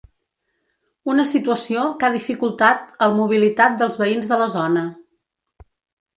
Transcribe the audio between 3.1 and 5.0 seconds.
mobilitat dels veïns de la zona.